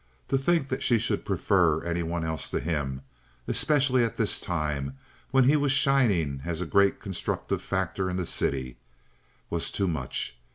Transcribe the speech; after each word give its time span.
To 0.29 0.37
think 0.39 0.69
that 0.69 0.81
she 0.81 0.97
should 0.97 1.25
prefer 1.25 1.83
any 1.83 2.01
one 2.01 2.23
else 2.25 2.49
to 2.49 2.59
him, 2.59 3.03
especially 3.47 4.03
at 4.03 4.15
this 4.15 4.39
time 4.41 4.97
when 5.29 5.43
he 5.43 5.55
was 5.55 5.71
shining 5.71 6.41
as 6.43 6.59
a 6.59 6.65
great 6.65 6.99
constructive 6.99 7.61
factor 7.61 8.09
in 8.09 8.17
the 8.17 8.25
city, 8.25 8.77
was 9.51 9.69
too 9.69 9.87
much. 9.87 10.39